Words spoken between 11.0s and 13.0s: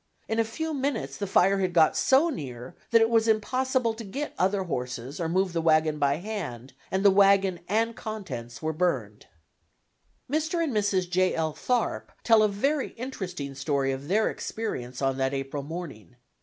J. L. Tharp tell a very